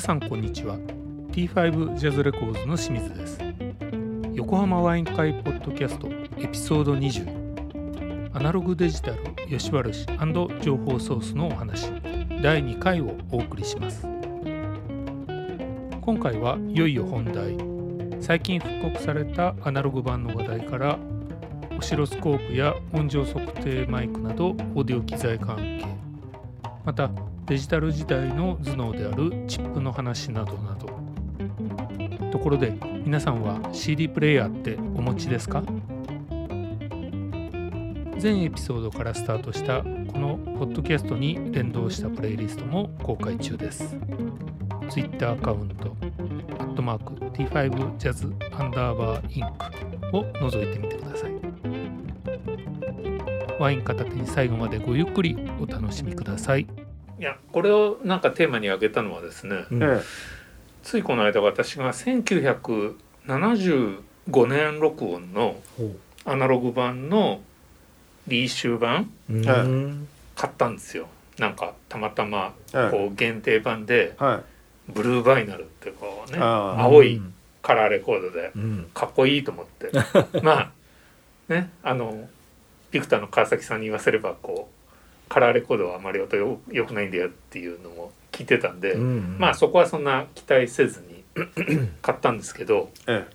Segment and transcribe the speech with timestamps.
[0.00, 0.78] 皆さんこんにちは。
[1.30, 3.38] T5 ジャズレコーズの清水です。
[4.32, 10.06] 横浜ワイン会ポッドキャストエピソード20アナログデジタル吉原市
[10.62, 11.92] 情報ソースのお話。
[12.42, 14.06] 第2回をお送りします。
[16.00, 17.58] 今回はいよいよ本題。
[18.22, 20.98] 最近復刻されたアナログ版の話題から
[21.78, 25.84] オシロスコープや音量測定マイクなどオーディオ機材関係。
[26.86, 27.10] また
[27.50, 30.88] デジタル時代の頭脳であるチップの話などなど。
[32.30, 35.64] ところで皆さんは CD プレイヤーってお持ちですか？
[38.18, 43.96] 全エピソードからスタートしたこのポッドキャストに連動したプレイリストも公開中です。
[44.88, 45.96] Twitter アカウント
[46.60, 49.42] アットマーク T5 ジャズアンダーバーイン
[50.12, 51.32] クを覗いてみてください。
[53.58, 56.68] ワイン片手に最後までごゆっくりお楽しみください。
[57.20, 60.00] いやこれをなんかテーマに挙げたのはですね、うん、
[60.82, 62.96] ついこの間私が1975
[64.46, 65.56] 年録音の
[66.24, 67.42] アナログ版の
[68.26, 71.08] リーシュー版、うん、買ったんですよ。
[71.38, 72.54] なんかたまたま
[72.90, 74.16] こう限定版で、
[74.88, 77.20] ブルーバイナルってこうね青い
[77.60, 78.50] カラーレコードで
[78.94, 79.90] かっこいいと思って、
[80.42, 80.72] まあ
[81.52, 82.30] ねあの
[82.90, 84.79] ビクターの川崎さんに言わせればこう
[85.30, 91.22] カラーレコードはあまり音よよくないんだよっていうのも聞いてたんで、うんうん、まあそこはそんな期待せずに
[92.02, 93.28] 買ったんですけど、え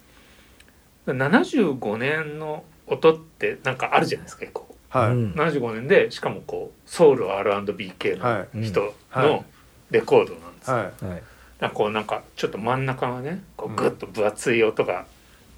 [1.07, 9.45] え、75年の音ってなんかあるじゃないですか結構、はい、75年でしかもこうソウル R&B 系の人の
[9.89, 10.75] レコードなんですよ。
[10.75, 10.85] はい。
[10.85, 11.23] はい、
[11.61, 15.05] なんかこうなんかちょっと真ん中がねこうグッと分厚い音が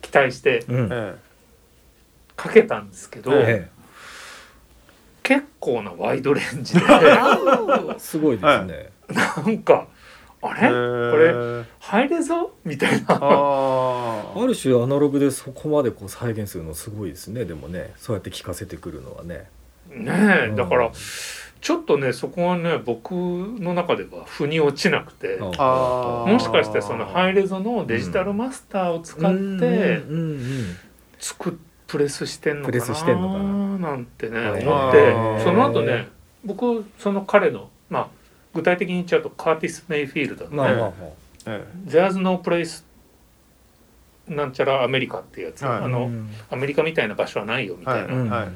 [0.04, 0.64] 期待して
[2.36, 3.77] かけたんですけど、ええ
[5.28, 6.80] 結構なワイドレンジで。
[8.00, 8.92] すごいですね。
[9.10, 9.86] なんか
[10.42, 10.70] あれ？
[10.70, 12.54] これ入れぞ？
[12.64, 13.08] みたいな。
[13.20, 17.44] ある種アナログでそこまでこう再現するのすごいですね。
[17.44, 19.50] でもねそうやって聞かせてくるのはね。
[19.90, 20.90] ねえ、だから
[21.60, 25.40] ちょっとねそこはね僕の中では腑に落ちなくて。
[25.40, 25.52] も
[26.40, 30.02] しかしてそのハイレゾのデジタルマスターを使って
[31.20, 31.54] 作っ
[31.88, 32.72] プレスしてんのか
[33.82, 33.96] なな。
[33.96, 36.10] んてね思ってその後ね
[36.44, 38.08] 僕その彼のまあ
[38.54, 40.94] 具体的に言っちゃうとカーティス・メイフィールドのね
[41.88, 42.84] 「There's no place
[44.28, 46.12] なんちゃらアメリカ」っていうやつ、あの
[46.50, 48.50] アメリカみたいな場所はないよみたいな、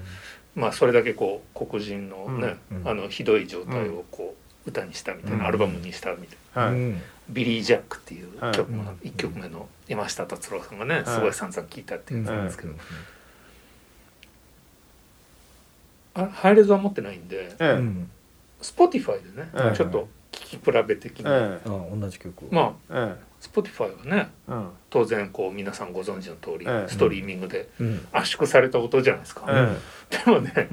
[0.56, 6.98] まあそれだけこう黒人のね、あのひどい状態をこう歌にしたみたいな、アルバムにしたみたいな、
[7.30, 12.74] ビリー・ジャックっていう曲の1曲目の山下達郎さんがねすごい散々聴いたっていうやつなんですけど。
[16.14, 17.82] あハイレゾは持ってないんで、ええ、
[18.62, 27.70] スポティファイでね、ええ、ちょっと聞き比べ的に、ええ、あ同じ曲まあ、スポティファイはね、うん、当然こう皆さんご存知の通り、ストリーミングで
[28.12, 29.46] 圧縮された音じゃないですか、
[30.10, 30.68] でもね、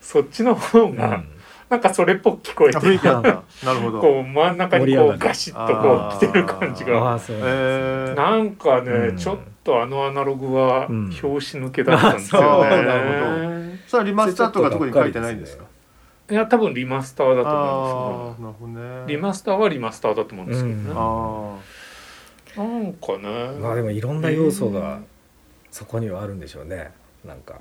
[0.00, 1.24] そっちの方が、
[1.68, 2.78] なんかそれっぽく聞こえて
[3.64, 4.00] なるほど。
[4.00, 7.18] こう真ん中にこうガシッとこう来てる感じが。
[8.14, 13.55] なんかね、ちょっとあのアナログは拍子抜けだったんですよね、なるほど
[13.86, 15.64] それはリマスターとか特に書いてないんですか？
[16.30, 20.84] いや多分リマスターだと思うんですけど、ね、リマスターはリマスターだと思うんですけどね、う
[22.62, 23.50] ん、なんかね。
[23.60, 25.00] まあでもいろんな要素が
[25.70, 26.90] そこにはあるんでしょうね。
[27.24, 27.60] なんか。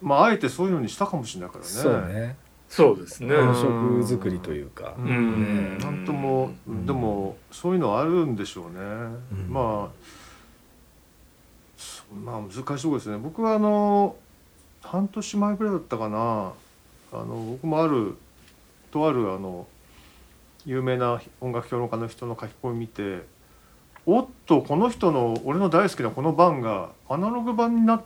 [0.00, 1.70] まああえてそういうのにしたかもしれないからね。
[1.70, 2.36] そうね。
[2.66, 3.36] そうですね。
[3.36, 8.78] 食作りというか、うん、ね、なんとも、でもそういうのあるんでしょうね、
[9.48, 9.92] まあ
[12.24, 13.18] まあ難しいとこですね。
[13.18, 14.16] 僕はあの
[14.94, 16.52] 半年前ぐらいだったかな
[17.12, 18.14] あの僕もある
[18.92, 19.66] とあるあの
[20.64, 23.22] 有名な音楽評論家の人の書き込み見て
[24.06, 28.02] おっとこの人の俺の大好きなこの版がアナログ版になっ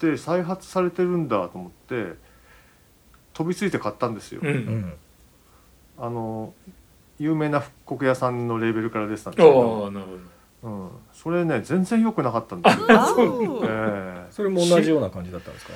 [0.00, 2.14] て再発されてるんだと思って
[3.32, 4.40] 飛びついて買ったんですよ。
[4.42, 4.92] うん、
[5.98, 6.54] あの
[7.20, 9.92] 有名な復刻屋さんのレーベルから出てたんですけど。
[10.62, 12.86] うん、それね全然良くなかったんですよ。
[12.88, 15.72] えー、それも同じような感じだったんですか？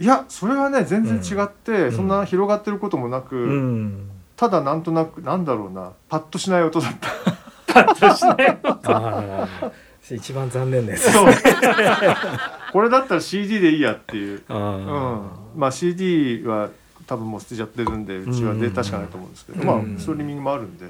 [0.00, 7.08] いやそれはね全然違って、うん、そんな広がってることもなく、うん、ただなんとなくなんだろうなパッとしない音だった。
[7.72, 9.48] パッとしない音。
[10.16, 11.10] 一番残念です
[12.72, 16.70] これだったら CD でいいやっていう、うん、まあ CD は
[17.06, 20.86] 多分もう捨てちゃってるんでうちはデータしかないと思うんですけど、まあストリーミングもあるんで、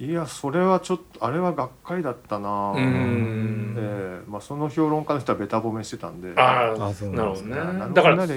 [0.00, 6.32] いやそれはちょっとあれはがっかりだったな、えーまあ、その評論家の人はべた褒めしてたんで。
[6.40, 6.88] ああな
[7.24, 7.56] るほどね。
[7.92, 8.28] だから難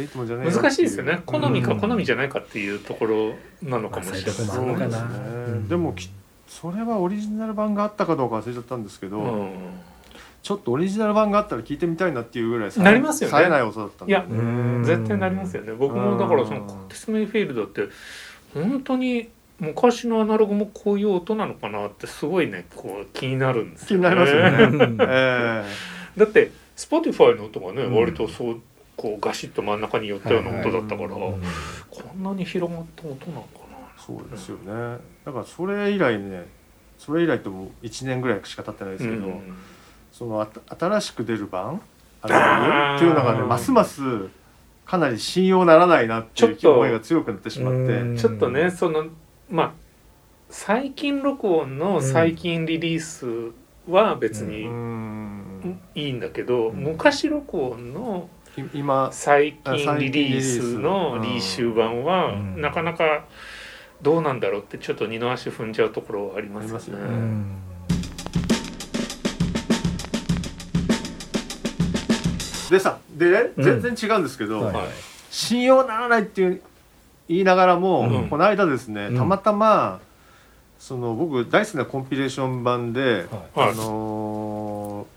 [0.71, 1.21] しいですよね。
[1.25, 6.10] 好みか好みじゃないかっていうところなのかもしれない、そうですね、でもき
[6.48, 9.54] それはオリジナル版があったかどうか忘れちゃったんですけど、うん。
[10.42, 13.31] ちょっとオリジナル版があったら聞いてみたいなっていうぐらいなりますよね。
[13.31, 14.25] 冴えない音だったいや
[14.83, 15.71] 絶対なりますよね。
[15.71, 17.88] 僕もだからそのコンテスメイフィールドって
[18.54, 19.30] 本当に
[19.60, 24.10] 昔のアナログもこういう音なのかなってすごいねこう気になるんですよね。
[24.10, 24.42] 気になりますよ
[24.90, 24.96] ね。
[25.08, 28.62] えー、だって Spotify の音がね、うん、割とそう
[28.98, 31.38] こうガシッと真ん中に寄ったような音だったから、こ
[32.16, 33.78] んなに広がった音なのかな。
[33.98, 35.00] そうですよね。
[35.26, 36.46] だからそれ以来ね
[36.98, 39.42] それ以来とも1年ぐらいしか経ってないですけど、うん、
[40.12, 40.48] その
[40.80, 41.82] 新しく出る版
[42.22, 44.02] アナログっていうのがねますます
[44.86, 49.06] かなり信用ならないなっていう思いが強くなってしまってちょっとねその
[49.54, 49.74] まあ
[50.50, 53.52] 最近録音の最近リリース
[53.88, 54.64] は別に
[55.94, 58.30] いいんだけど、うん、昔録音の
[58.74, 63.26] 今最近リリースのリーシュー版はなかなか
[64.02, 67.64] どうなんだろうってちょっと二の足踏んじゃうところはありますよね。
[72.72, 74.76] でさでね、全然違うんですけど、はい、
[75.30, 76.62] 信用ならないっていう
[77.28, 80.02] 言いながらも、うん、この間ですね、たまたま
[80.84, 83.25] その僕大好きなコンピレーション版で、
[83.56, 85.08] はい、あの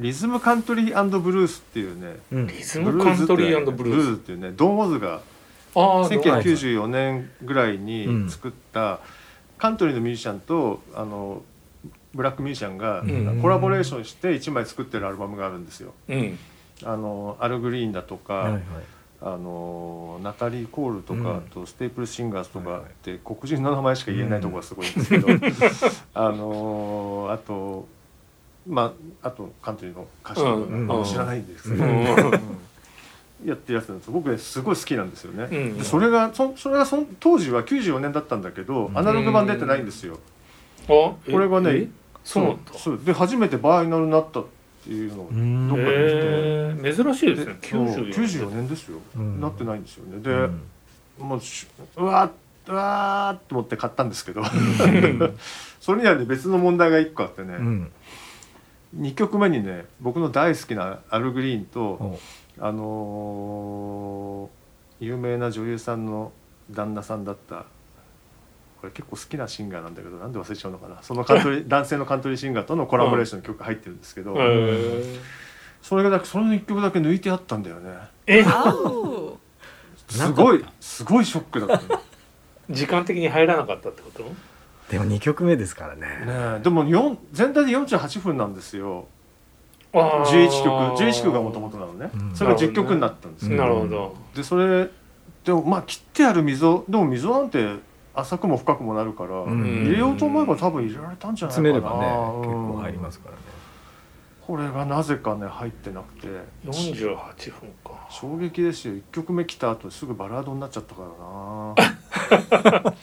[0.00, 4.14] ー、リズムカントリーブルースっていうね、うん、リズムカントリーブルース。
[4.14, 5.20] っていうねドン・オズが
[5.74, 9.00] 1994年ぐらいに作った
[9.58, 11.42] カントリーのミュージシャンとあの
[12.14, 13.04] ブラックミュージシャンが
[13.42, 15.92] コラボレーションして1枚作ってるアルバムがあるんですよ。
[16.08, 16.38] うん、
[16.84, 18.62] あのアル・グリーンだとか、はいはい
[19.26, 25.28] あのナタリー・コールとか、とステープルシンガーズとかって黒人の名前しか言えないところがすごいんですけど、
[26.12, 27.88] あのあと
[28.68, 28.92] ま
[29.22, 31.84] ああとカントリーの歌手とか知らないんですけど、
[33.46, 35.44] やってるやつなんです僕すごい好きなんですよね。
[35.56, 40.18] うん、それがそそれがそ当時は94年だったんだけどアナログ盤出てないんですよ。
[40.86, 41.88] これがね
[42.24, 44.42] そうそうで初めてバーイナルになった
[44.84, 46.94] っていうのをどっかで見て。
[46.94, 50.20] 珍しいですね94年ですよ、なってないんですよね。
[50.20, 50.30] で、
[51.18, 51.40] もう
[51.96, 52.30] うわ
[52.66, 54.42] うわーと思って買ったんですけど。
[55.80, 57.92] それにはね別の問題が1個あってね、うん、
[58.98, 62.18] 2曲目にね僕の大好きなアル・グリーンと
[62.58, 66.32] あのー、有名な女優さんの
[66.70, 67.66] 旦那さんだった
[68.84, 70.98] これ結構好きなシンガーなんだけどなんで忘れちゃうのかな。
[71.02, 74.36] そのカントリー 男性のカントリーシンガーとのコラボレーションの曲が入ってるんですけど、
[75.80, 77.92] それがだけその1曲だけ抜いてあったんだよね。
[78.26, 78.44] え
[80.08, 82.00] すごいすごいショックだった
[82.68, 84.24] 時間的に入らなかったってこと？
[84.90, 86.26] でも2曲目ですからね。
[86.26, 86.84] ねでも
[87.32, 89.06] 全体で48分なんですよ。
[89.94, 90.68] 11曲。
[91.02, 94.14] 11曲がもともとなのね、うん、それが10曲になったんですよ、なるほど。
[94.34, 94.90] でそれ
[95.44, 97.76] でもまあ切ってある溝でも溝なんて
[98.14, 101.68] 浅くも深くもなるから、うん、入れようと思えば多分入れられたんじゃないかな。
[101.68, 102.06] 詰めればね、
[102.42, 103.40] 結構入りますからね。
[104.46, 106.28] これがなぜかね入ってなくて。
[106.66, 108.06] 48分か。
[108.10, 108.94] 衝撃ですよ。
[108.94, 111.08] 1曲目来た後すぐバラードになっちゃったから
[112.82, 112.92] な。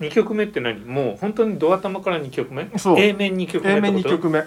[0.00, 0.84] 2曲目って何？
[0.84, 2.68] もう本当にドア玉から2曲目？
[2.76, 2.98] そう。
[2.98, 4.40] A 面2曲目 A 面2曲目。
[4.40, 4.44] あ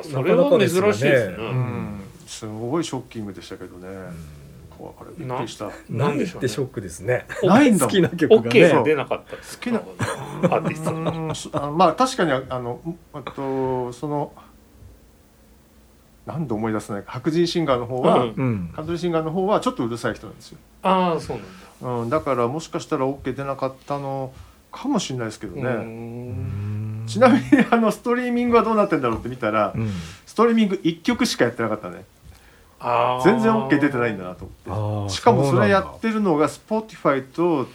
[0.00, 4.39] あそれは珍しいですね、ね、うん、すごいショッキングでしたけどね、うん
[4.80, 5.70] これびっくりした。
[5.88, 7.26] なんでしょう、ね、ショックですね。
[7.42, 8.82] ないんだ好きな曲がね。
[8.84, 9.80] 出なかった好きな
[10.50, 12.80] アーティストまあ確かにあの
[13.12, 14.32] あとその
[16.26, 17.12] 何で思い出せないか。
[17.12, 20.58] 白人シンガーの方は、うん、カントリーシンガーの方はちょっとうるさい人なんですよ。
[20.82, 21.46] ああそうなん
[21.82, 24.32] だ、うん、だからもしかしたら OK 出なかったの
[24.70, 27.06] かもしれないですけどね。
[27.06, 29.90] ちなみにあのストリーミングはどうなってんだろうって見たら、うん、
[30.26, 32.04] ストリーミング1曲しかやってなかったね
[33.24, 35.14] 全然 OK 出てないんだなと思って。
[35.14, 37.68] しかもそれやってるのが Spotify と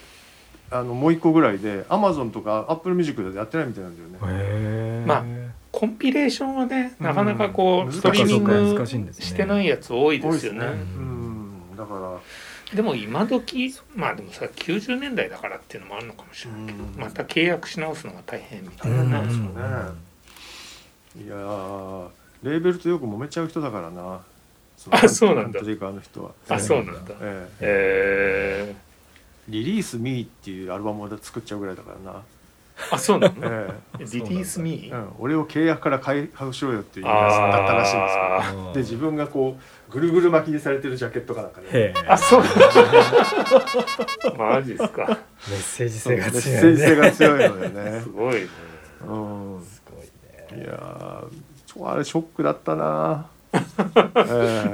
[0.72, 5.06] あのもう一個ぐらいで Amazon とか Apple Music でやってないみたいなんだよね。
[5.06, 5.24] まあ
[5.72, 11.78] コンピレーションはねなかなかこう、うん、ストリーミングしてないやつ多いですよね、ね、うん。
[11.78, 12.18] だから。
[12.74, 19.04] でも今時まあでもさ90年代だからっていうのもあるのかもしれないけど、うん、また契約し直すのが大変みたいな。
[19.04, 19.18] ね、
[21.16, 21.36] うん、いや
[22.42, 24.22] レーベルとよく揉めちゃう人だからな
[24.92, 25.60] あそうなんだ。
[25.60, 26.32] トリガーの人は。
[26.50, 27.13] あそうなんだ。
[27.62, 28.75] ええ。
[29.48, 32.24] リリースミーっていうアルバムを作っちゃうぐらいだからな。
[32.92, 38.18] あそうなの、ええ、リリースミー、うん、俺を契約から解放しろよっていうやつだったらしいんです
[38.51, 39.58] けどで自分がこ
[39.89, 42.44] うぐるぐる巻きにされてるジャケットかなんかねあそう
[44.38, 45.08] マジですか。
[45.08, 48.01] メッセージ性がメッ強い、セージ性が強いのよね。
[48.01, 48.48] すごいね。
[49.08, 49.63] うん。
[49.63, 50.63] すごいね。
[50.65, 51.27] いやー
[51.65, 53.35] ちょあれショックだったな、ええ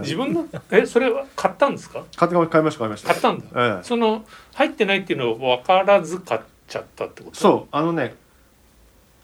[0.01, 0.45] 自分の？
[0.71, 2.03] えそれは買ったんですか？
[2.15, 3.09] 買って買いました買いました。
[3.09, 3.45] 買ったんだ。
[3.55, 3.83] ええ。
[3.83, 7.37] その入ってないっていうのは分からず買っちゃったってこと？
[7.37, 8.15] そうあのね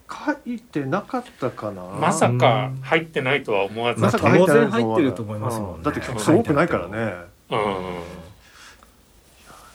[0.10, 1.84] 書いてなかったかな。
[1.84, 5.80] まさか入ってないとは思わず、まさか入ってない当然入ってると思いますもんね。
[5.82, 7.14] うだって曲数多くないからね。
[7.50, 8.04] うん。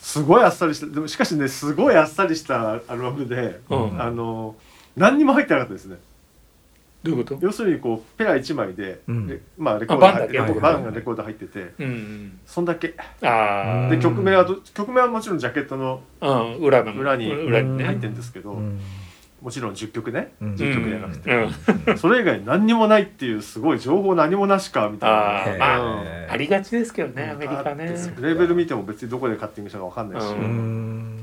[0.00, 4.02] すごいあっさりしたでもしかしねすごいあっさりしたアルバムで、うん。
[4.02, 4.56] あの
[4.96, 5.96] 何にも入ってなかったですね
[7.02, 7.38] どういうこと？
[7.40, 9.26] 要するにこうペラ1枚で、うん。
[9.26, 10.60] でまあレコード入ってあバンだけ？
[10.60, 12.40] バンがレコード入っててうんうん。
[12.46, 12.94] そんだけ。
[13.22, 16.92] ああで曲名はど曲名はもちろんジャケットのうん裏の。
[16.94, 17.84] 裏に裏にね。
[17.84, 18.80] 入ってるんですけど、うん。
[19.40, 20.34] もちろん10曲ね。
[20.40, 20.54] うん。
[20.54, 21.98] 10曲じゃなくて、うん。
[21.98, 25.16] それ以外何にもないっていうすごい情報何もなしかみたいな。
[25.16, 27.86] ああまうんあありがちですけどねアメリカね。
[27.86, 31.22] レーベル見ても別にどこでカッティングしたか分かんないし、ううん。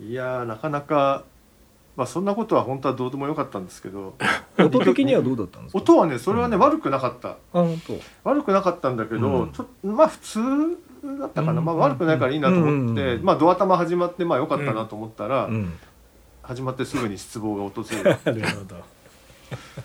[0.00, 1.22] いやーなかなか
[1.96, 4.14] まあそんなことは本当はどうでもよかったんですけど。
[4.58, 5.78] 音的にはどうだったんですか？
[5.78, 7.28] 音はねそれはね、悪くなかった。
[7.30, 7.94] あ本当。
[8.28, 9.52] 悪くなかったんだけど、うん。
[9.52, 10.40] ちょまあ普通
[11.20, 11.64] だったかな、うん。
[11.64, 15.72] まあ悪くないからいいなと思って、うんまあドア玉始まってまあよかったなと思ったら、うん。
[16.42, 18.04] 始まってすぐに失望が訪れる。
[18.40, 18.76] なるほど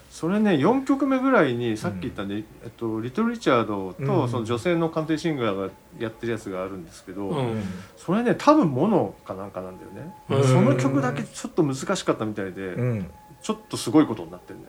[0.09, 4.29] それね4曲目ぐらいにさっき言ったね、えっと、リトル・リチャードと、うん。
[4.29, 7.63] その女性の鑑定シンガーがやってるやつがあるんですけど、うん。
[7.97, 10.43] それね多分モノかなんかなんだよね、うん。
[10.43, 13.11] その曲だけちょっと難しかったみたいで、うん。
[13.41, 14.65] ちょっとすごいことになってるね。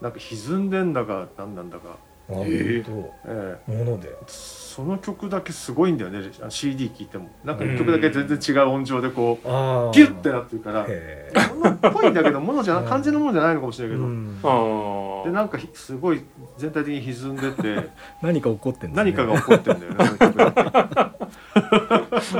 [0.00, 1.96] なんか歪んでんだか何なんだか、
[2.28, 7.30] ものでえその曲だけすごいんだよねあ CD 聴いても。
[7.42, 12.88] なんか1曲だけ全然違う音調でこうああギュッてなってるからへモノっぽいんだけどモノじゃな うん。
[12.88, 14.38] 完全なものじゃないのかもしれないけど、うん。
[14.44, 16.22] あでなんかひすごい
[16.58, 17.88] 全体的に歪んでて
[18.22, 18.96] 何か起こってんね。
[18.96, 19.96] 何かが起こってんだよね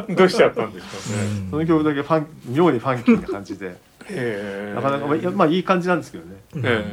[0.15, 1.51] どうしちゃったんでしょうねうん。
[1.51, 3.77] その曲だけファン妙にファンキーな感じで。
[4.75, 6.37] なかなかまあまあいい感じなんですけどね。
[6.55, 6.67] うん。
[6.67, 6.85] へ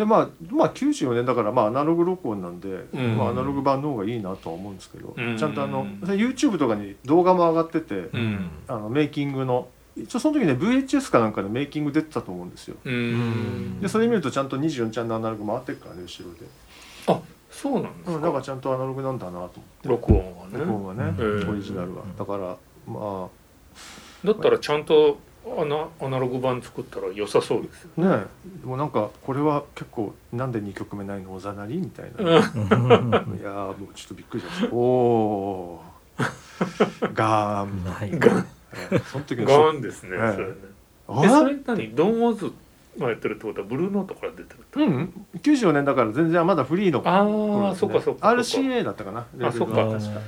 [0.00, 3.16] でまあまあ94年だからまあアナログ録音なんで、ん。
[3.18, 5.36] まあ、アナログ版の方がいいなとは思うんですけど、うん。
[5.36, 8.50] ちゃんとあの YouTube とかに動画も上がってて、えうん。
[8.66, 12.76] あのメイキングの一応その時ね VHS かなんかでメイキング出てたと思うんですよ。
[12.82, 13.80] うん。
[13.80, 16.46] でそれ見るとちゃんと24チャンのアナログ回ってるからね後ろで、
[17.06, 19.50] あそうなんですうん、だかからちゃんとアナログなんだなと思っ
[19.82, 19.88] て。
[19.88, 20.58] 録音はね。
[20.58, 21.50] 録音はね、うん。
[21.50, 22.04] オリジナルは。
[22.18, 22.56] だから
[22.90, 23.28] ま
[24.24, 27.90] だったらちゃんとアナアナログ版作ったら良さそうですよ。
[27.98, 28.24] あね
[28.60, 32.30] でもなんかこれは結構なんで2曲目ないのおざなりみたいな、うん。
[32.30, 34.74] いやーもうちょっとびっくりしました。
[34.74, 37.12] おおー。
[37.14, 37.84] ガーン。
[37.84, 38.10] ない。
[38.18, 38.46] ガン。
[38.72, 40.54] えーその時のガンですねええそれね。
[41.08, 41.94] あえそれ何？
[41.94, 42.52] ドン・ウォーズ
[42.98, 45.26] がやってるってことはブルーノートから出てるってうん。
[45.42, 47.72] 94年だから全然まだフリーのね。
[47.72, 48.42] あそうかそうかそうか。
[48.42, 49.26] RCA だったかな。
[49.48, 49.76] あそっか。
[49.76, 50.20] 確か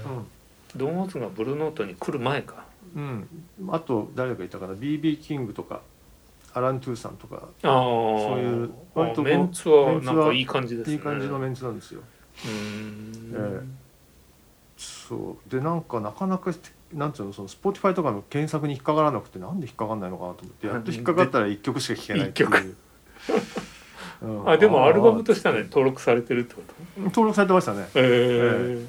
[0.74, 3.28] ドン・ウォーズがブルーノートに来る前かうん、
[3.60, 5.80] うん、あと誰がいたかな？BB キングとか
[6.54, 7.48] アラン・トゥーさんとか。
[7.62, 10.94] ああそういう割とメンツはなんかいい感じですね。
[10.94, 12.00] いい感じのメンツなんですよ。
[12.44, 13.32] うーん。
[13.34, 13.60] え
[14.76, 15.50] そう。
[15.50, 16.52] でなんかなかなか
[16.92, 22.48] なんつうのその Spotify とかの検索に引っかからなくてなんで引っかかんないのかなと思ってやっと引っかかったら1曲しか聴けないっていう。
[22.50, 22.54] 一、
[24.22, 24.50] うん。
[24.50, 26.62] あでもアルバムとししてはね登録されてるってこ
[26.96, 27.00] と？
[27.04, 27.88] 登録されてましたね。
[27.94, 28.84] え。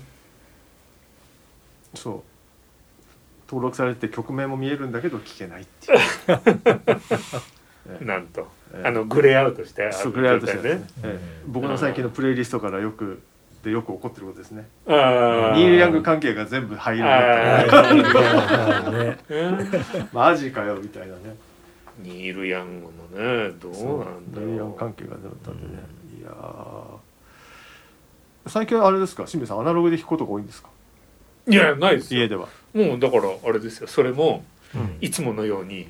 [1.95, 2.32] そう
[3.47, 5.99] 登録されて曲名も見えるんだけど聴けないっていう。
[8.01, 8.47] え なんと。
[8.73, 8.87] ええ。
[8.87, 11.43] あのグレーアウトしてあそうるグレーアウトしてね、ええ。
[11.47, 13.21] 僕の最近のプレイリストからよく
[13.63, 14.67] でよく起こってることですね。
[14.87, 17.93] ああニール・ヤング関係が全部灰色だあった。
[17.93, 18.01] ね
[19.05, 20.09] ねうん。
[20.11, 21.35] マジかよみたいなね。
[21.99, 25.83] ニール・ヤングのねどうなんだニール・ヤングろ関係が出たんでね、
[26.19, 26.97] いやー。
[28.47, 29.23] 最近あれですか？
[29.23, 30.69] 清水さんアナログで弾くことが多いんですか？
[31.47, 32.21] ういやないですよ。
[32.21, 33.87] 家では、もうだからあれですよ。
[33.87, 34.43] それも
[34.75, 34.97] うん。
[35.01, 35.87] いつものように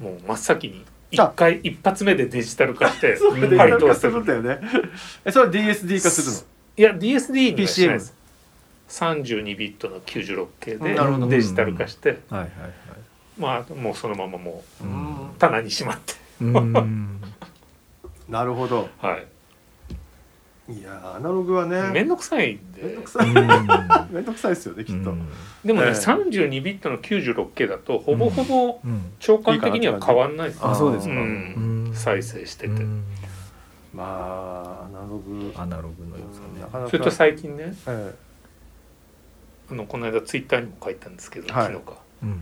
[0.00, 0.06] うん。
[0.06, 4.58] もう真っ先に一回一発目でデジタル化して そうデジタパリル化するるんだよね。
[5.24, 7.96] えそれは DSD 化すいや DSD にはしない。
[7.96, 8.14] PCM です
[8.88, 10.94] 32ビットの 96K うん。
[10.94, 11.28] なるほど。
[11.28, 12.08] でデジタル化して。
[12.08, 12.50] はいはいはい。
[13.38, 14.84] まあもうそのままもう
[15.38, 16.14] 棚にしまって。
[16.40, 17.20] うん。
[18.28, 18.88] なるほど。
[18.98, 19.26] はい。
[20.72, 21.90] いやーアナログはね。
[21.90, 23.26] 面倒くさいめんどくさい。
[24.12, 25.14] めんどくさいですよねきっと、
[25.64, 25.92] でもね、ええ。
[25.92, 29.12] 32ビットの 96K だとほぼほぼうん。
[29.20, 31.14] 長官的には変わんないですああそうですか。
[31.94, 33.04] 再生してて、うん。
[33.94, 35.52] まあアナログ。
[35.56, 36.60] アナログの良さね。
[36.60, 36.90] なかなか。
[36.90, 38.14] それと最近ねえ
[39.70, 41.66] あのこの間ツイッターにも書いたんですけど、はい。
[41.66, 41.94] 昨日か。
[42.22, 42.40] うん。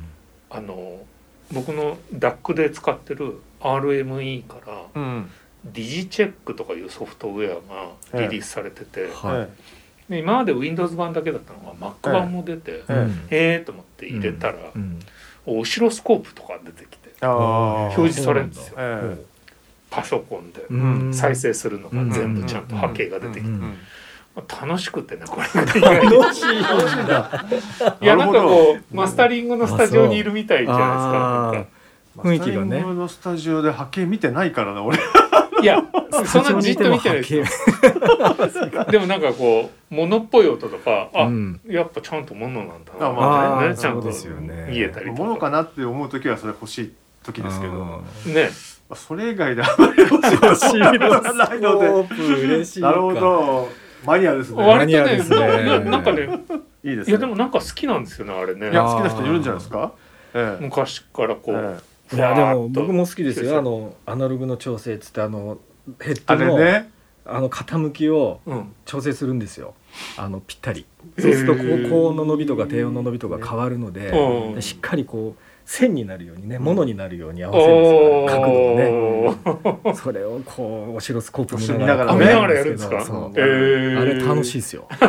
[0.51, 1.03] あの
[1.53, 5.31] 僕の DAC で使ってる RME からえうん。
[5.65, 9.11] ディジチェックとかいうソフトウェアがリリースされてて、はい。
[9.43, 9.49] え
[10.11, 14.99] で今まで Windows 版だけだったのが Mac 版も出て、えへえと思って入れたら、うん。
[15.47, 19.25] オシロスコープとか出てきてああ表示されるんですよえ
[19.89, 21.15] パソコンでうん。
[21.15, 23.53] 再生するのが全部ちゃんと波形が出てきて、
[24.37, 25.47] 楽しくてねこれ。
[25.47, 27.07] が意外に楽しいん。
[27.07, 27.47] だ
[28.01, 32.67] いやなんかこうマスタリングのスタジオにいるみたいじゃないですか雰囲気がね。
[32.67, 34.99] マスタリングのスタジオで波形見てないからな俺
[35.63, 35.83] いや
[36.27, 37.45] そんなじっと見てないですよ。
[38.91, 41.61] でもなんかこう物っぽい音とかあ、うん。
[41.67, 43.07] やっぱちゃんと物なんだな。
[43.07, 44.69] あまあーねちゃんとそうですよね。
[44.71, 45.19] 見えたりとか。
[45.19, 48.03] 物かなって思う時はそれ欲しい時ですけど。
[48.27, 48.51] ね。
[48.95, 52.81] それ以外であまり欲しい欲しいのないので。
[52.81, 53.69] なるほど。
[54.05, 54.67] マニアですね。
[54.67, 55.81] 割とねマニアですね。
[55.91, 56.23] なんかね
[56.83, 57.11] いいですね。
[57.11, 58.71] いやでもなんか好きなんですよねあれね。
[58.71, 59.93] いや好きな人いるんじゃないですか？
[60.35, 60.63] ええ。
[60.65, 63.59] 昔からこう、ええいやでも僕も好きですよ。
[63.59, 65.59] あのアナログの調整っつってあの
[66.01, 66.91] ヘッあドの、れね。
[67.27, 68.73] あの傾きをうん。
[68.85, 69.75] 調整するんですよ。
[70.17, 70.87] あのぴったり。
[71.19, 74.55] そうするとこう高音の伸びとか低音の伸びとか変わるのでうん。
[74.55, 78.85] でしっかりこう線になるようにねものになるように合わせるんですよ、お角度をね。
[79.85, 82.99] ーそれをこうオシロスコープ見見ながらやるんですか？
[82.99, 83.39] あ
[84.05, 84.89] れ楽しいですよ。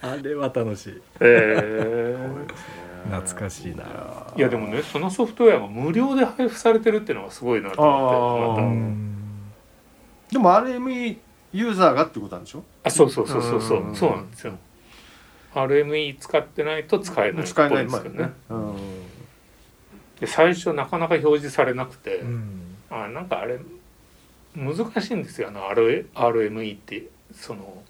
[0.00, 1.02] あれは楽しい。
[1.20, 2.46] えー
[3.08, 3.84] 懐かしいな。
[4.36, 8.72] いやでもねそのソフトウェアが無料で配布されてるっていうのがすごいなと思ってまた。
[8.72, 9.14] うん。
[10.30, 11.16] でも RME
[11.52, 12.62] ユーザーがってことなんでしょ？
[12.84, 13.82] あそうそうそうそうそう。
[13.82, 13.94] うん。
[13.96, 14.52] そうなんですよ。
[15.54, 18.32] RME 使ってないと使えないっ使えぽないですけどね。
[18.50, 18.76] うん。
[20.20, 22.76] で最初なかなか表示されなくて、うん。
[22.90, 23.58] あなんかあれ
[24.54, 27.82] 難しいんですよあの R- RME ってその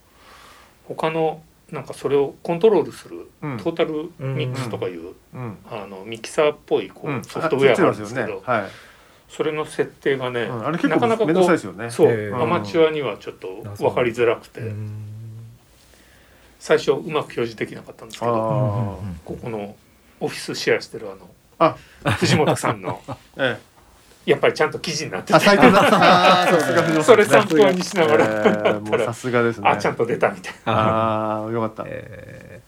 [0.87, 1.41] 他の
[1.73, 3.57] なんかそれをコントロールするうん。
[3.59, 5.59] トータルミックスとかいう、うん。
[5.71, 8.43] あのミキサーっぽいこうソフトウェアがあるんですけど、
[9.29, 10.67] それの設定がね、うん。
[10.67, 11.27] あれ結構なかなかこう
[11.83, 11.91] ね。
[11.91, 15.09] そう、えーアマチュアにはちょっと分かりづらくて、うん。
[16.59, 18.37] 最初うまく表示できなかったんですけどあ
[19.25, 19.77] ここの
[20.21, 21.15] オフィスシェアしてるあ
[21.59, 21.77] あ。
[22.05, 23.01] の藤本さんの
[24.29, 25.41] やっぱりちゃんと記事になってた
[27.03, 29.71] それ参考にしながら、さすがですね。
[29.71, 30.73] あちゃんと出たみたいな。
[30.73, 31.85] ああよかった。
[31.87, 32.61] え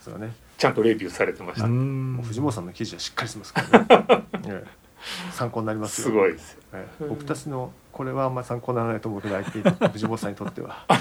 [0.00, 0.32] そうだね。
[0.56, 4.24] ちゃんとレビューされてましーた、藤本さんの記事はしっかりしてますからね。
[4.48, 4.78] ええ
[5.32, 6.06] 参考になりますよ。
[6.08, 6.52] すごいです。
[6.52, 10.86] よええ僕たちのこれはあんまり参考にならないと思うけど IT 藤本さんにとっては。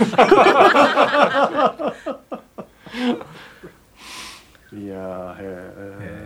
[4.74, 6.17] いやーへえ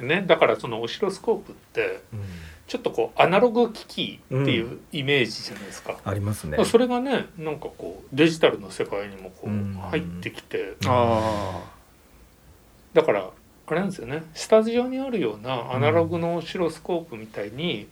[0.00, 0.24] でね。
[0.26, 2.20] だからそのオシロスコープってうん。
[2.66, 6.62] ちょっとこうアナログ機器っていうイメージじゃないですか、ありますね。
[6.66, 9.74] それがねなんかこうデジタルの世界にもこうん。
[9.74, 11.62] う入ってきて、あ
[12.92, 13.30] だから
[13.68, 14.22] あれなんですよね。
[14.34, 17.88] スタジオにあるようなアナログのオシロスコープみたいに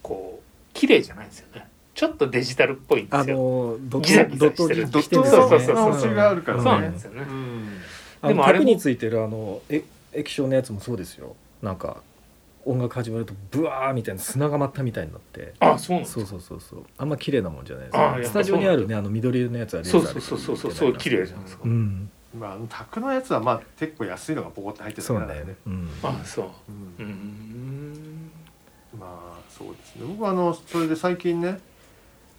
[0.00, 1.66] こう綺麗じゃないんですよね。
[1.94, 3.36] ちょっとデジタルっぽいんであすよ。
[3.36, 4.90] のドッギザギザしてる。
[4.90, 6.62] ドットそうそうそうそうの星があるからね。
[6.64, 7.22] そうなんですよね。
[7.22, 8.28] ーうん。
[8.28, 9.82] でもあれについてるあのえ
[10.14, 11.36] 液晶のやつもそうですよ。
[11.62, 12.02] なんか
[12.66, 15.54] 音楽始まるとブワーみたいな砂が舞ったみたいになって。
[15.60, 16.84] あそうなんですそうそうそうそう。
[16.96, 22.10] あんま綺麗なもんじゃないですあやっぱかスタジオにあるねあの緑色のやつはレーザーでそうそうそうそうそう綺麗じゃないですか、うん。
[22.38, 25.54] まああの卓のやつはまあ結構安いのがボコって入ってるそんだよね。
[25.66, 25.88] うん。
[26.02, 26.46] あそう。
[27.00, 27.06] うん。
[27.06, 28.30] うーん。
[28.98, 30.06] まあそうですね。
[30.06, 31.60] 僕はあのそれで最近ね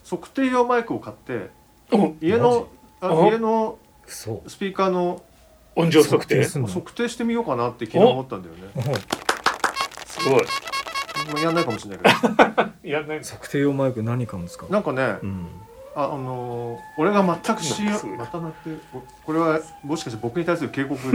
[0.09, 1.49] 測定用マイクを買って
[1.91, 2.67] お家の
[3.01, 4.49] 家のそう。
[4.49, 5.21] スピーカーの
[5.75, 6.43] 音量測定？
[6.45, 6.67] すんの？
[6.67, 8.61] 測定してみようかなって昨日思ったんだよね。
[10.05, 10.39] すごい。
[10.39, 10.43] も
[11.37, 12.13] うやんないかもしれない
[12.83, 15.47] け やんない測定用マイク何買うんですかどなんかねうん。
[15.95, 18.17] ああのー俺が全く知らなんかすごい。
[18.17, 20.99] またなっておこれはもしかして僕に対する警告？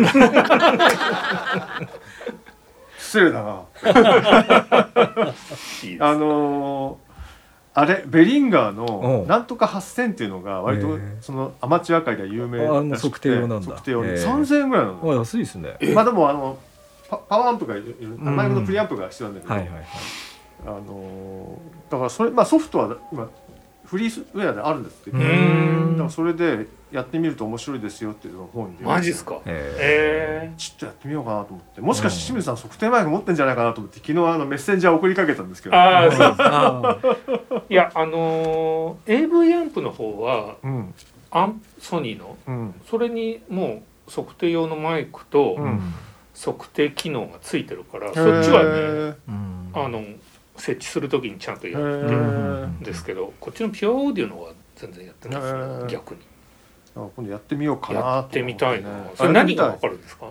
[2.99, 3.62] 失礼だな。
[6.01, 7.10] あのー
[7.72, 8.76] あれベリンガーう
[9.14, 9.22] ん。
[9.22, 13.66] のなんとか8000っていうのが割とそのアマチュア界では有名あもうらしくて測定用なんだ。
[13.66, 14.11] 測定用に。
[14.11, 15.76] へえ3000円ぐらいなあの安いですね。
[15.94, 16.59] まあでもあの
[17.09, 18.18] パパワーアンプがいるん。
[18.37, 19.85] マイクのプリアンプが必要なんだけど、はいはいはい。
[20.66, 23.28] あのーだからそれまあソフトは今
[23.85, 25.96] フリーウェアであるんですってうだん。
[25.96, 29.40] からそれでやってみると面白いですよっていうのを本にマジっすか？
[29.46, 30.55] ええ。
[30.57, 31.81] ちょっとやってみようかなと思って。
[31.81, 35.76] もしかして清水さん測定マイク持ってんじゃないかなと思って昨日あのメッセンジャー送りかけたんですけど。
[35.76, 36.11] あー。
[36.11, 40.94] そうあー いやあのー AV アンプの方はうん。
[41.31, 42.37] アンソニーの？
[42.46, 42.74] うん。
[42.90, 45.81] それにもう測定用のマイクとうん。
[46.35, 48.70] 測定機能がついてるから、そっちはね
[49.29, 49.70] うん。
[49.74, 50.03] あの
[50.57, 56.20] 設置する時にちゃんとやへるーんですけどこっちのピュアオーディオの方は全然やってないですね逆に
[56.96, 58.88] あ今度やってみようかなやってみたいな。
[58.88, 60.26] ねそれ何がわかるんですか？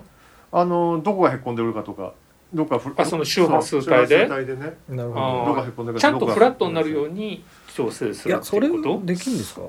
[0.51, 2.13] あのどこがへこんでるかとか。
[2.51, 4.27] どこかフあその周波数帯で？
[4.27, 4.73] 数帯でね。
[4.89, 5.45] なるほど。
[5.45, 7.43] こがへこんでるかちゃんとフラットになるうように
[7.75, 9.05] 調整するっていうこと？
[9.05, 9.61] できるんですか？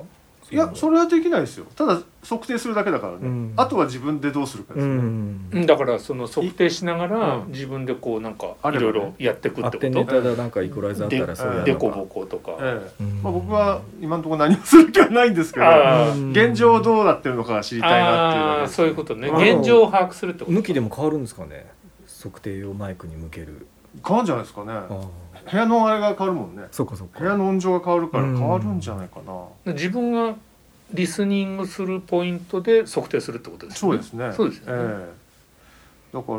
[0.51, 1.65] いやそれはできないですよ。
[1.75, 9.89] ただ測定するだけだからね、うん、あとは自分でどうするかですね、うん、だからその測定しながら自分でこうなんかいろいろやっていくってこと？
[9.89, 13.03] ネタでなんかイコライザーあったらそうやデコボコとか、ええ。
[13.23, 15.65] まあ、僕は今のところ何もする気はないんですけど。
[16.31, 19.29] 現状どうなってるのか知りたいなっていうそういうことね。
[19.29, 21.71] 現状を把握するってこと向きでも変わるんですかね？
[22.21, 23.67] 測定用マイクに向ける。
[24.05, 24.73] 変わるんじゃないですかね
[25.49, 26.63] 部屋のあれが変わるもんね。
[26.71, 27.19] そうかそうか。
[27.19, 29.21] 部屋の音情が変わるから変わるんじゃないか
[29.65, 29.73] な。
[29.73, 30.35] 自分が
[30.93, 33.79] リスニングするポイントで測定するってことですね。
[33.79, 34.33] そうですね。
[34.33, 36.37] そうですね、えー、だから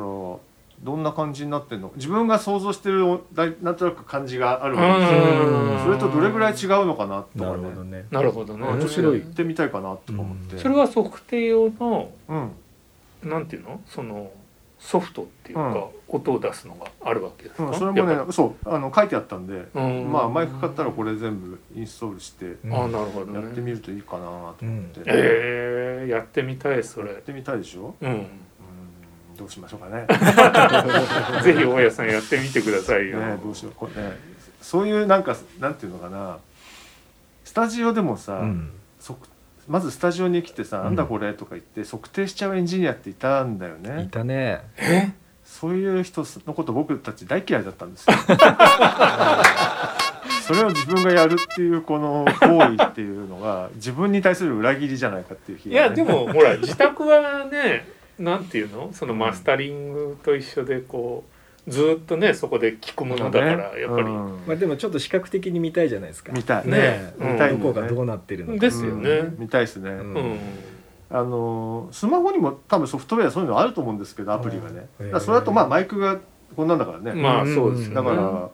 [0.85, 1.93] どんな感じになってんの？
[1.95, 3.21] 自分が想像してる
[3.63, 5.01] なんとなく感じがあるわけ。
[5.01, 8.05] ですよそれとどれぐらい違うのかなとかね。
[8.11, 8.67] なるほどね。
[8.67, 9.21] 面白い。
[9.21, 13.81] 行ってみたいかなとか思って、それは測定用の、うん、なんていうの？
[13.87, 14.31] その
[14.83, 27.13] ソフトっていうか、音を出すのがあるわけですか、うん、それもねそうあの書いてあったんで、まあマイク買ったらこれ全部インストールしてあなるほど、やってみるといいかなと思って、うん、えー、やってみたいそれ。
[27.13, 27.95] やってみたいでしょ？
[28.01, 28.27] うん。
[29.37, 30.07] どうしましょうかね。
[31.43, 33.73] ぜひ大家さんやってみてくださいよ、ね、どうしよう。
[33.75, 34.19] これね
[34.61, 36.39] そういうなんかなんていうのかな。
[37.45, 38.73] スタジオでもさ、うん、
[39.69, 44.03] まずスタジオに来てさ「なんだこれ?」とか言って測定しちゃうエンジニアっていたんだよね。
[44.05, 44.61] いたね。
[44.79, 45.11] え？
[45.45, 48.17] そういう人のこと僕たち大嫌いだったんですよ。
[50.43, 57.87] それを自分がやるっていうこの行為っていうのが自分に対する裏切りじゃないかっていうね、いやでもほら自宅はね
[58.19, 58.91] なんていうの？
[58.93, 61.32] そのマスタリングと一緒でこう
[61.69, 66.33] ずっとねそこで聞くものだからやっぱり、まあでもちょっと視覚的に見たいじゃないですか。
[66.33, 67.15] 見たいね。
[67.19, 68.59] 見たいどこがどうなってるのか。
[68.59, 69.35] ですよね。
[69.39, 69.91] 見たいですね。
[71.09, 74.89] あのスマホにも多分ソフトウェアそういうのあると思うんですけどアプリがね。
[75.21, 76.19] それだとまあマイクが
[76.57, 77.13] こんなんだからね。
[77.13, 78.51] まあそうですだから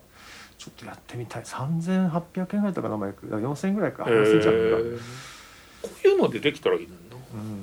[0.59, 1.42] ちょっとやってみたい。
[1.42, 3.27] 3800円ぐらいだったかなマイク。
[3.27, 4.03] 4000円ぐらいか。
[4.05, 4.99] 4000円
[5.81, 6.94] こういうのでできたらいいの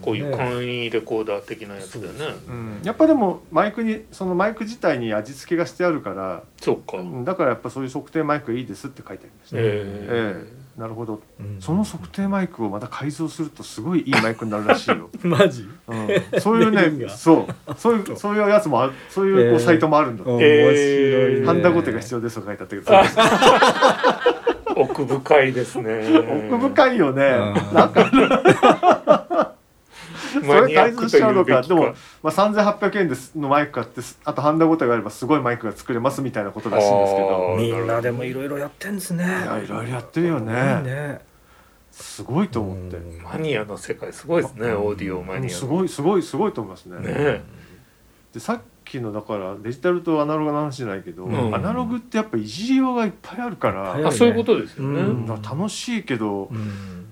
[0.02, 6.44] こういう簡易レコーダー的なやつだよね、うん、やっぱでもマイクにそのマイク自体に味付けがしてあるから。
[6.62, 9.66] そうかだからやっぱそういう測定マイクいいですって書いてありました、ね、え。
[9.66, 10.78] ー、え。
[10.78, 15.10] ー、なるほど、うん、その測定マイクをまた改造するとすごいいいマイクになるらしいよ。
[15.24, 17.74] マジ、うん、そういうね そう。
[17.78, 18.94] そういう そういうやつもある。
[19.10, 22.92] そういうこうサイトもあるんだって、えー、面白い、ね、ハンダゴテが必要ですと書いてあったけど。
[24.78, 26.50] 奥深いですね。
[26.52, 29.55] 奥深いよね、なんか
[30.42, 31.62] それ改造しちゃうのか。
[31.62, 37.56] でも、まあ、3800円ですのマイク買ってあとハンダごたがあればすごいマイクが作れますみたいなことらしいんですけど。
[37.58, 39.24] みんなでもいろいろやってんですね。
[39.24, 40.54] いやいろいろやってるよね。
[40.84, 41.20] ね
[41.92, 42.98] すごいと思って。
[43.24, 47.00] マニアの世界すごいですねオーディオマニアすごいすごいすごいと思いますね。
[47.00, 47.44] ね
[48.34, 57.05] でさっきのだからデジタルとアナログの話じゃないけど、うん、アナログってやっぱいじりようがいっぱいあるから、あそういうことですよね、うん、楽しいけど、うん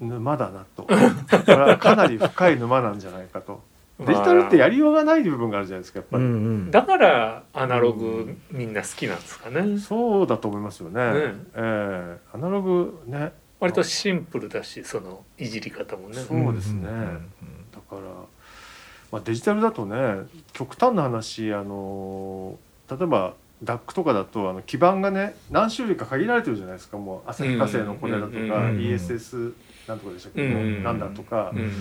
[0.00, 0.84] 沼だなと。
[0.84, 3.62] かなり深い沼なんじゃないかと。
[3.98, 11.00] デジタルってやりようがない部分があるじゃないですかやっぱり、うんうん、だからアナログみんな好きなんですかね、うん、そうだと思いますよね。
[11.00, 13.32] ね、えー、アナログね。
[13.58, 16.16] 割とシンプルだしそのいじり方もね。
[16.16, 16.90] そうですね、
[17.72, 18.00] だから、
[19.10, 22.58] まあ、デジタルだとね極端な話あの
[22.90, 23.32] 例えば
[23.62, 26.98] ダックとかだとあの基板がね何種類か限られてるじゃないですか。
[26.98, 29.54] もう旭化成のこれだとか ESS
[29.88, 31.72] なんとかでしたけど、うん、なんだとか、うん、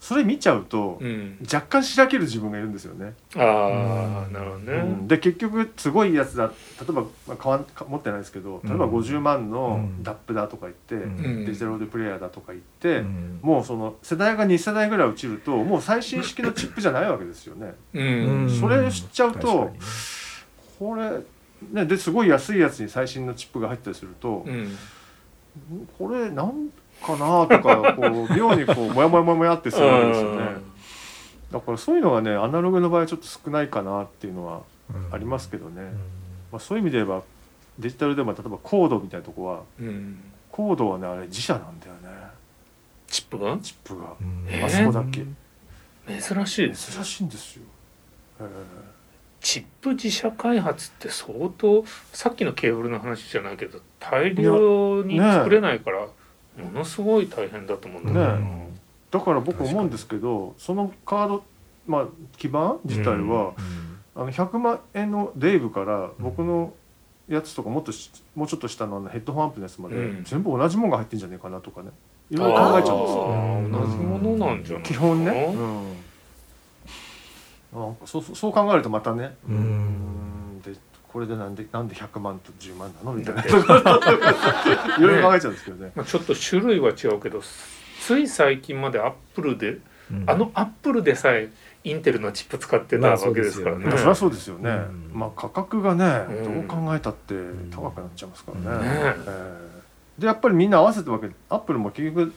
[0.00, 3.14] それ見ちゃうと、うん、若干しらける自分がいるんですよね。
[3.36, 5.06] ああ、なるほどね。
[5.06, 6.52] で結局すごいやつだ例
[6.88, 10.96] えば、まあ、買わ持ってないですけど例えば50万のダップだとか言って、
[11.44, 13.02] デジタルオーディプレイヤーだとか言って、
[13.42, 17.74] もうその世代が2世代ぐらい落ちるともう最新式のチップじゃないわけですよね。
[18.58, 19.70] それ知っちゃうと、
[20.78, 21.10] これ
[21.72, 24.46] ねですごい安いやつに最新のチップが入ったりすると。
[25.98, 30.46] これなんかなとかこう妙にこうモヤモヤモヤってするわけですよね。
[31.50, 34.62] だからそういうのがねアナログの場合ちょっと少ないかなっていうのは
[35.10, 35.82] ありますけどね。
[36.52, 37.22] まあ、そういう意味で言えば
[37.78, 42.00] デジタルでも例えばコードみたいなとこは、うん、コードはねあれ自社なんだよね。
[43.08, 43.58] チップが？
[43.58, 44.14] チップが、
[44.66, 45.24] あそこだけ？
[46.20, 47.62] 珍しいです、珍しいんですよ。
[48.40, 48.46] えー
[49.42, 51.82] チップ自社開発って相当
[52.12, 56.06] さっきのケーブルの話じゃないけど大量に作れないから、
[56.58, 58.68] ものすごい大変だと思うんだよね、
[59.10, 61.44] だから僕思うんですけどそのカード、
[61.86, 63.54] まあ、基板自体は、
[64.14, 66.72] あの100万円のデイブから僕の
[67.28, 67.92] やつとかもっと
[68.34, 71.90] もうちょっと下のヘッドホンアンプのやつまで、全部同じものが入ってんじゃねえかなとかね。
[72.30, 73.26] いろいろ考えちゃうんですよ。
[73.62, 73.70] ね。
[73.70, 75.54] 同じものなんじゃない基本ね、
[77.72, 79.34] うん、あそうそう考えるとまたね。
[79.48, 80.19] うん。
[80.19, 80.19] で
[81.12, 83.16] これでなんでなんで100万と10万なの？
[83.16, 83.42] みたいな。
[84.98, 87.42] いろいろ考えちゃうんですけどね、まあ、ちょっと種類は違うけど
[88.00, 89.78] つい最近までアップルで、
[90.10, 91.50] うん、あのアップルでさえ
[91.82, 93.86] インテルのチップ使ってたわけですからね。
[93.86, 94.70] まあ、そりゃそうですよね。
[94.70, 97.34] うん、まあ価格がね、どう考えたって
[97.70, 98.84] 高くなっちゃいますからね。
[98.84, 99.16] ねえ。
[100.18, 102.32] ー、でやっぱりみんな合わせてわけ、アップルも結局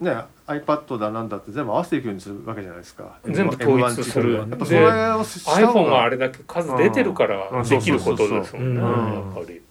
[0.00, 0.14] ね
[0.46, 3.18] iPad だなんだって全部合わせていくようにするわけじゃないですか。
[3.24, 4.34] 全部統一する。
[4.34, 9.62] やっぱそれを iPhone があれだけ数出てるからできることですもんねやっぱり。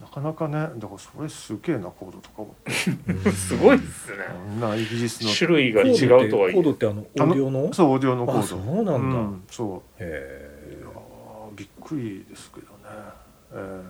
[0.00, 2.54] なかなかねだからそれすげえなコードとかも。
[3.32, 4.16] すごいですね。
[4.60, 5.30] なイギリスの。
[5.30, 7.72] 種類が違うとはコードってあのオーディオの？
[7.72, 8.42] そうオーディオのコード。
[8.42, 10.02] そうなんだ、うん、そう。
[10.02, 10.06] へ
[10.40, 10.54] え。
[11.56, 12.72] びっくりですけどね、
[13.52, 13.80] え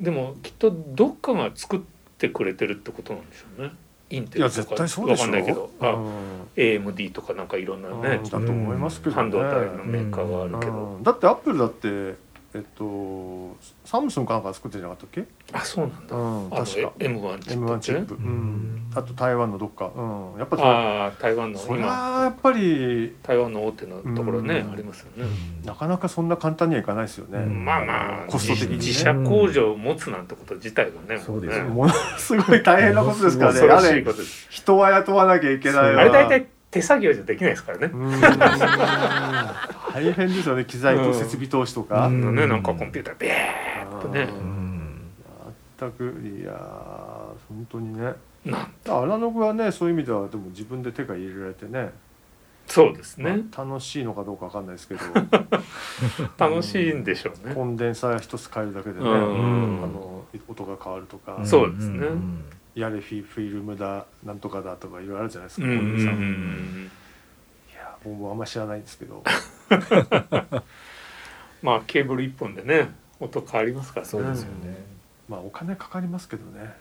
[0.00, 1.80] ー、でもきっとどっかが作っ
[2.16, 3.72] てくれてるってことなんでしょうね
[4.10, 12.14] インテルとかわかんないけど、あ、うん、AMD とかなんかいろんなね、だと思いますけど、ね、半導体のメーカーがあるけど、だってアップルだって
[12.56, 15.24] えっとサムスンかなんか作ってなかったっけ？
[15.52, 16.92] あそうなんだ、うん、確か。
[16.98, 25.30] M1 チップ M1 チップ、うん、あと台湾のどっか、うん、やっぱああ台湾のそれはやっぱり台湾の大手のところね、ありますよね、
[25.64, 31.60] なかなかそんな簡単にはいかないですよね、まあまあコスト的に、ね、自社工場を持つなんてこと自体はね、そうです。
[31.62, 33.60] ものすごい大変なことですからね。
[33.70, 34.04] あれ
[34.48, 37.90] 人は雇わなきゃいけないあれ大体手作業じゃできないですからね。
[39.92, 40.66] 大変ですよね。
[40.66, 42.10] 機材と設備投資とか。
[42.10, 43.32] ねなんかコンピュータービー
[43.98, 44.28] ッとね。
[45.78, 46.04] 全く
[46.40, 46.52] いや
[47.48, 48.12] 本当にね。
[48.88, 51.92] アナログはねそういう意味ではでも自分で手が入れられてね。
[52.66, 55.00] そうですね、まあ、楽しいのかどうかわかんないですけど。
[56.36, 62.08] 楽しいんでしょうね、コンデンサー一つ変えるだけでね、あの音が変わるとか、そうですね、
[62.76, 66.90] やれフィフィルムだなんとかだとかいろいろあるじゃないですか、うんうん、
[67.72, 69.24] いや僕もあんま知らないんですけど。
[71.62, 74.10] まあケーブル一本でね音変わりますからね。
[74.10, 74.76] そうですよね、
[75.26, 76.74] まあお金かかりますけどね。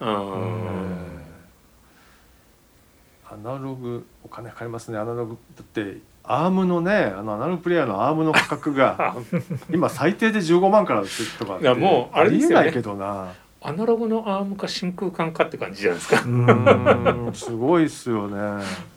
[3.28, 4.98] アナログお金かかりますね。
[4.98, 9.16] アナログだってアームのねあのアナログプレイヤーのアームの価格が
[9.72, 11.04] 今最低で15万から
[11.40, 12.72] とかいやもうあれですよね。
[12.74, 13.34] けどな
[13.65, 16.21] アナログのアームか真空管かって感じじゃないですか。
[16.23, 17.32] うん。
[17.34, 18.38] すごいっすよね。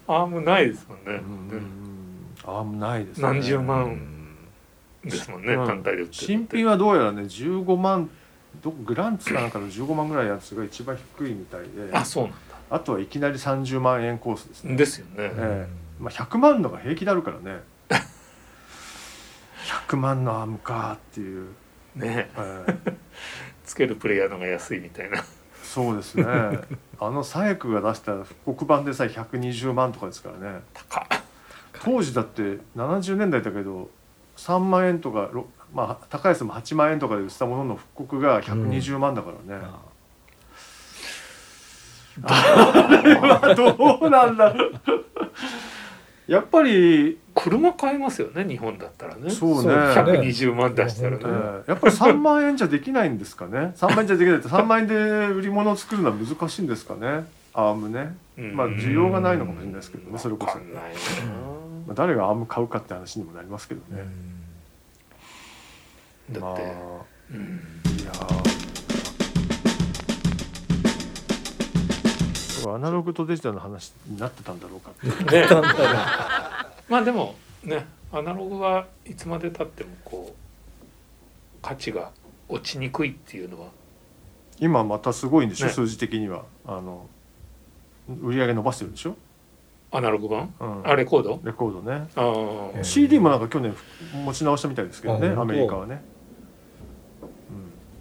[0.07, 1.23] アームないですもんね。
[2.45, 3.99] アームないです、ね、何十万
[5.05, 8.11] ですもんね、単体で売って新品はどうやらね15万
[8.63, 11.69] どグランツかなんかの15万ぐらいやつが一番低いみたいで。
[11.93, 12.37] あそうなんだ。
[12.71, 14.77] あとはいきなり30万円コースですね。
[14.77, 15.69] ですよね、ええ。
[15.99, 17.61] まあ、100万のが平気であるからね。
[19.89, 21.49] 100万のアームかっていう。
[21.95, 22.31] ね。
[22.37, 22.97] ええ
[23.69, 25.23] つけるプレイヤーの方が安いみたいな。
[25.63, 26.25] そうですね。
[26.99, 30.61] あの左翼が出した復刻版でさえ120万とかですからね。
[30.73, 31.07] 高
[31.85, 33.91] 当時だって70年代だけど
[34.37, 35.31] 3万円とか
[35.73, 39.63] まあ高安も8万円とかで売ったものの復刻が120万だからね、
[42.19, 42.25] うん。
[42.25, 44.73] あれは どうなんだろう。
[46.27, 47.19] やっぱり
[47.49, 49.31] 車買えますよね日本だったらね。
[49.31, 49.71] そうね。
[49.71, 51.25] 120万出したらね、
[51.67, 53.73] やっぱり3万円じゃできないんですかね。
[53.79, 54.95] 3万円じゃできないって3万円で
[55.29, 57.27] 売り物を作るのは難しいんですかね。
[57.55, 58.17] アームね。
[58.37, 60.63] まあ需要がないのかもしれないですけどねそれこそ、ま
[61.91, 64.05] あ、誰がアーム買うかって話にもなりますけどね。
[66.31, 66.59] だって、まあ、い
[68.05, 68.13] や
[72.75, 75.07] アナログとデジタルの話になってたんだろうかって
[75.41, 75.47] ね
[76.89, 80.35] まあでもねアナログはいつまでたってもこう
[81.61, 82.11] 価値が
[82.49, 83.69] 落ちにくいっていうのは。
[84.59, 86.45] 今またすごいんでしょ、ね、数字的には。
[86.67, 87.07] あの
[88.23, 89.17] 売り上げ伸ばしてるんでしょ？
[89.91, 91.41] アナログ版、うん、あレコード？
[91.45, 92.09] レコードね。
[92.17, 93.75] あ CD もなんか去年
[94.25, 96.03] 持ち直したみたいですけどねアメリカはね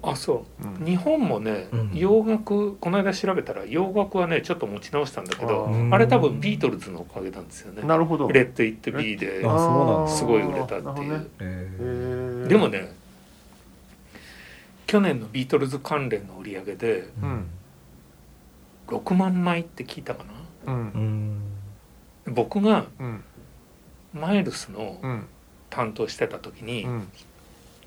[0.04, 7.82] あそう、うん、日本もね、うん、洋楽この間調べたら洋楽はねちょっと持ち直したんだけどあれ多分ビートルズのおかげなんですよね。
[7.84, 8.30] なるほど。
[8.30, 9.42] レッド・イット・ビーで。
[10.08, 12.96] すごい売れたっていう、ね、でもね
[14.88, 17.48] 去年のビートルズ関連の売り上げで、うん、
[18.88, 20.24] 6万枚って聞いたか
[20.66, 21.42] な、うん、
[22.26, 22.86] 僕が、
[24.14, 25.00] マイルスの
[25.70, 26.88] 担当してた時に、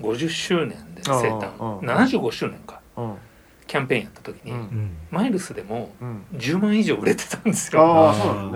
[0.00, 2.80] 50周年で生誕75周年か。
[3.66, 4.52] キャンペーンやった時に、
[5.12, 5.92] マイルスでも
[6.34, 7.80] 10万以上売れてたんですよ。
[7.80, 8.52] う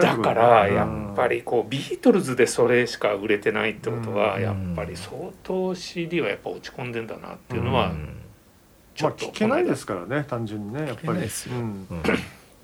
[0.00, 7.92] なんだからやっぱりこうビートルズでそれしか売れてないってことはやっぱり相当 CD はやっぱ落ち込んでんだなっていうのは
[8.96, 11.20] ちょっと、まあ、聞けないですからね単純にねやっぱり。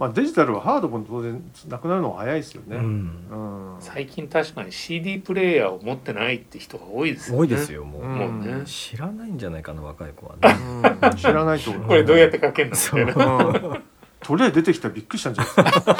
[0.01, 3.75] まあ、デジタルはハードも当然なくなるのは早いですよね、うん。
[3.75, 7.41] うん、最近確かに CD プレーヤーを持ってないって人が多いですよね。
[7.43, 8.65] 多いですよもう,、もうね。
[8.65, 11.83] 知らないんじゃないかな若い子はね、知らないと思う。
[11.89, 13.05] これどうやって書けるの？
[13.05, 13.81] みたいな、
[14.21, 15.93] トレイ出てきたらびっくりしたんじゃないですか。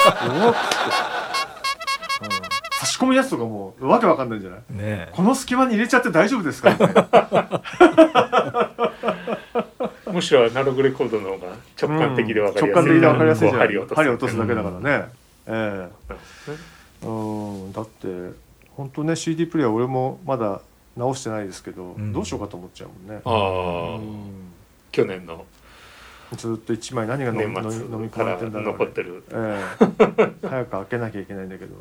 [0.47, 0.55] おっ
[2.79, 6.71] 差し込むやつとかもうわけわかんないんじゃない、ね、この隙間に入れちゃって大丈夫ですか？
[10.21, 13.59] むしろアナログレコードの方が直感的で分かりやすい、うん、直感的で分かりやすいじゃん。
[13.59, 13.77] 針
[14.09, 15.05] を落とすだけだからね、
[15.47, 15.89] うん、え
[17.03, 17.07] え。
[17.07, 17.09] う
[17.69, 18.07] んだって
[18.77, 20.61] 本当ね CD プレイヤー俺もまだ
[20.95, 23.21] 直してないですけど、うん、どうしようかと思っちゃうもんね。
[23.25, 24.51] ああ、うん、
[24.91, 25.43] 去年の。
[26.37, 27.57] ずっと一枚何が飲み飲み
[28.09, 31.75] 込まれてんだろう、残ってる、ええ、早く開けなきゃいけないんだけど。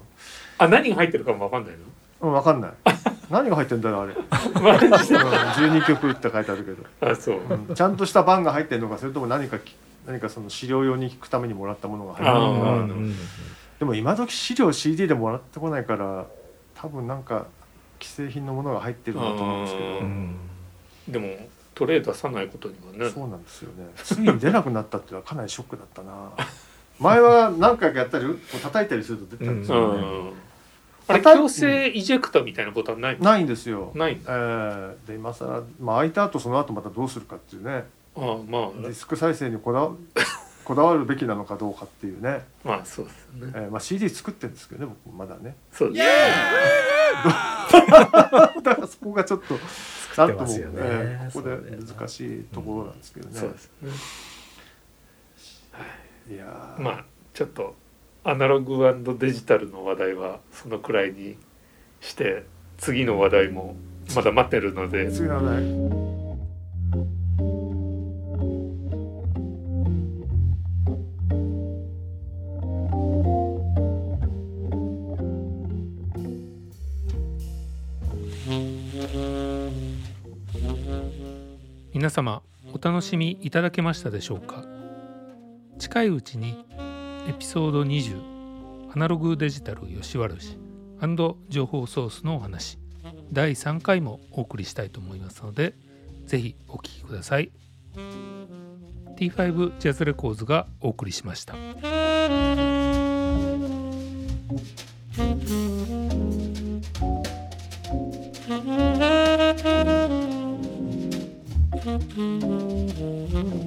[0.59, 1.85] あ何が入ってるかも分かんないの？
[2.21, 2.73] うん分かんない。
[3.31, 7.13] 何が入ってんだろうあれ、うん、12曲って書いてあるけど。
[7.13, 9.59] あそう、うん、ちゃんとした版が入ってるのかそれとも何か
[10.07, 13.15] 何かその資料用に聞くためにもらったものが入ってるのか、うん、
[13.79, 16.27] でも今時資料 CD でもらってこないから
[16.75, 17.47] 多分なんか
[18.01, 23.11] 既製品のものが入ってるんだと思うんですけど、でもトレー出さないことにはね。
[23.11, 23.91] そうなんですよね。
[23.97, 26.31] ついに出なくなったっていうのはかなりショックだったな。
[26.99, 30.33] 前は何回かやったりこう叩いたりすると出たんですよね、うん
[31.11, 33.19] あれ強制イジェクトみたいなことはない？
[33.21, 33.93] ないんですよ。
[33.95, 37.85] ないえー、で今更まあ開いた後その後またどうするかっていうね。
[38.17, 39.89] ああまあディスク再生にこだ
[40.65, 42.45] こだわるべきなのかどうかっていうね。
[42.65, 43.53] まあそうですね。
[43.55, 45.57] えー、まあ CD 作ってるんですけどね僕まだね。
[45.73, 46.11] そうですね。
[48.63, 49.55] だからそこがちょっと
[50.17, 51.57] なんとも、ねえー、ここで
[51.95, 53.39] 難しいところなんですけどね。
[53.39, 53.91] そうですね。
[56.31, 57.75] いやまあちょっと
[58.23, 61.37] アナログデジタルの話題はそのくらいに
[62.01, 62.45] して
[62.77, 63.77] 次の話題も
[64.15, 65.11] まだ待ってるので。
[65.11, 66.11] 次の話題。
[81.93, 84.65] 皆様お楽しみいただけましたでしょうか？
[85.79, 86.65] 近いうちに
[87.27, 90.57] エピソード20アナログデジタル吉原市
[91.49, 92.79] 情報ソースのお話。
[93.33, 95.75] 第3回もお送りしたいと思いますので
[96.27, 97.51] ぜひお聴きください。
[99.17, 101.55] T5 ジャズレコーズがお送りしました。